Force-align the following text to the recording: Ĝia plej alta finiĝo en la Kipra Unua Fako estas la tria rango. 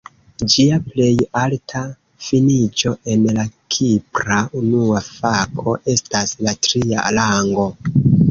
Ĝia 0.51 0.77
plej 0.85 1.17
alta 1.41 1.81
finiĝo 2.27 2.93
en 3.15 3.27
la 3.35 3.45
Kipra 3.75 4.39
Unua 4.61 5.03
Fako 5.11 5.75
estas 5.97 6.35
la 6.47 6.57
tria 6.69 7.05
rango. 7.21 7.69